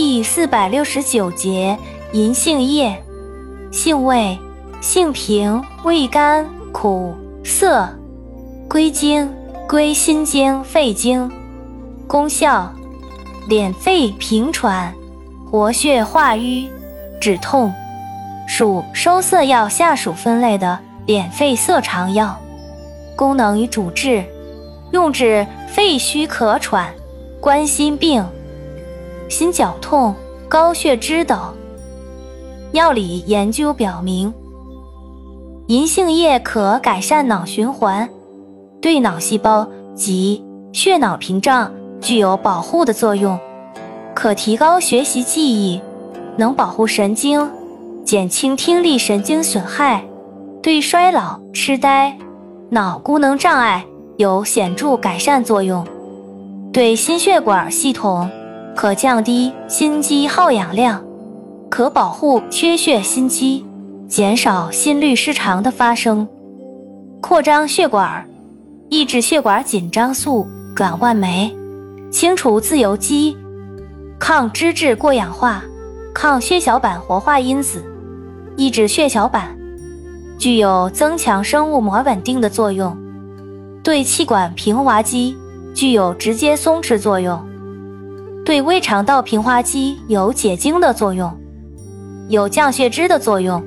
[0.00, 1.76] 第四百六十九节
[2.12, 3.02] 银杏叶，
[3.72, 4.38] 性味
[4.80, 7.88] 性平，味甘苦涩，
[8.68, 9.28] 归经
[9.68, 11.28] 归心经、肺经。
[12.06, 12.72] 功效
[13.48, 14.94] 敛肺平喘，
[15.50, 16.70] 活血化瘀，
[17.20, 17.74] 止痛。
[18.46, 20.78] 属收涩药下属分类的
[21.08, 22.38] 敛肺涩肠药。
[23.16, 24.24] 功能与主治
[24.92, 26.94] 用治肺虚咳喘、
[27.40, 28.24] 冠心病。
[29.28, 30.14] 心绞痛、
[30.48, 31.38] 高血脂等。
[32.72, 34.32] 药理研究表明，
[35.68, 38.08] 银杏叶可改善脑循环，
[38.80, 43.38] 对脑细胞及血脑屏障具有保护的作用，
[44.14, 45.80] 可提高学习记忆，
[46.36, 47.50] 能保护神经，
[48.04, 50.04] 减轻听力神经损害，
[50.62, 52.16] 对衰老、痴呆、
[52.70, 53.84] 脑功能障碍
[54.18, 55.86] 有显著改善作用，
[56.70, 58.28] 对心血管系统。
[58.80, 61.04] 可降低心肌耗氧量，
[61.68, 63.66] 可保护缺血心肌，
[64.06, 66.24] 减少心律失常的发生，
[67.20, 68.24] 扩张血管，
[68.88, 71.52] 抑制血管紧张素转换酶，
[72.12, 73.36] 清除自由基，
[74.16, 75.60] 抗脂质过氧化，
[76.14, 77.82] 抗血小板活化因子，
[78.56, 79.58] 抑制血小板，
[80.38, 82.96] 具有增强生物膜稳定的作用，
[83.82, 85.36] 对气管平滑肌
[85.74, 87.47] 具有直接松弛作用。
[88.48, 91.30] 对胃肠道平滑肌有解痉的作用，
[92.30, 93.62] 有降血脂的作用，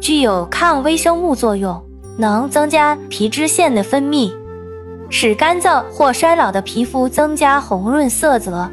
[0.00, 1.80] 具有抗微生物作用，
[2.18, 4.32] 能增加皮脂腺的分泌，
[5.08, 8.68] 使干燥或衰老的皮肤增加红润色泽。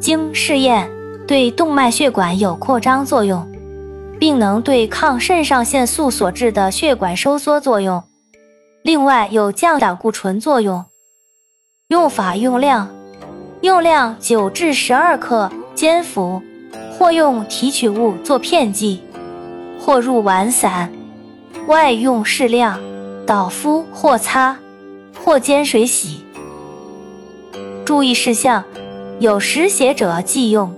[0.00, 0.90] 经试验，
[1.26, 3.46] 对动脉血管有扩张作用，
[4.18, 8.02] 并能对抗肾上腺素所致的血管收缩作用。
[8.82, 10.86] 另外有降胆固醇作用。
[11.88, 12.88] 用法用量。
[13.64, 16.42] 用量九至十二克，煎服，
[16.92, 19.02] 或用提取物做片剂，
[19.80, 20.92] 或入丸散，
[21.66, 22.78] 外用适量，
[23.26, 24.54] 捣敷或擦，
[25.24, 26.22] 或煎水洗。
[27.86, 28.62] 注意事项：
[29.18, 30.70] 有实血者忌用。